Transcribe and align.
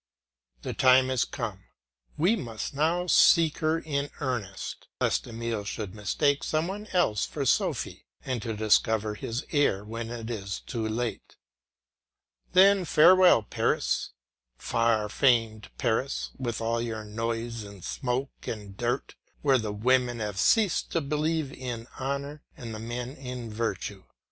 The 0.63 0.73
time 0.73 1.11
is 1.11 1.25
come; 1.25 1.65
we 2.17 2.35
must 2.35 2.73
now 2.73 3.05
seek 3.05 3.59
her 3.59 3.77
in 3.77 4.09
earnest, 4.19 4.87
lest 4.99 5.27
Emile 5.27 5.63
should 5.63 5.93
mistake 5.93 6.43
some 6.43 6.67
one 6.67 6.87
else 6.87 7.27
for 7.27 7.45
Sophy, 7.45 8.07
and 8.25 8.43
only 8.43 8.57
discover 8.57 9.13
his 9.13 9.45
error 9.51 9.85
when 9.85 10.09
it 10.09 10.31
is 10.31 10.61
too 10.61 10.87
late. 10.89 11.35
Then 12.53 12.83
farewell 12.83 13.43
Paris, 13.43 14.09
far 14.57 15.07
famed 15.07 15.69
Paris, 15.77 16.31
with 16.35 16.61
all 16.61 16.81
your 16.81 17.05
noise 17.05 17.61
and 17.61 17.83
smoke 17.83 18.47
and 18.47 18.75
dirt, 18.75 19.13
where 19.43 19.59
the 19.59 19.71
women 19.71 20.17
have 20.17 20.39
ceased 20.39 20.89
to 20.93 21.01
believe 21.01 21.53
in 21.53 21.85
honour 21.99 22.41
and 22.57 22.73
the 22.73 22.79
men 22.79 23.11
in 23.15 23.53
virtue. 23.53 24.03